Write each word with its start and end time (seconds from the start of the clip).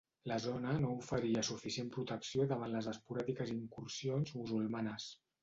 La 0.29 0.35
zona 0.43 0.71
no 0.85 0.93
oferia 1.01 1.43
suficient 1.49 1.91
protecció 1.97 2.47
davant 2.53 2.73
les 2.77 2.89
esporàdiques 2.93 3.53
incursions 3.59 4.35
musulmanes. 4.41 5.09